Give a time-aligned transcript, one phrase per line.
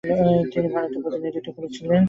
[0.51, 1.89] তিনি ভারতের প্রতিনিধিত্ব করেছিলেন।